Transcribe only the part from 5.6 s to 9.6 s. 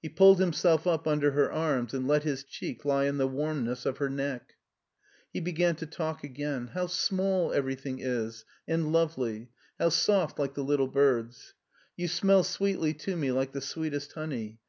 to talk again. "How small everything is, and lovely;